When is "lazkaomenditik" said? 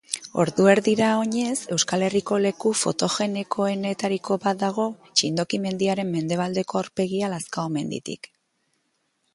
7.37-8.35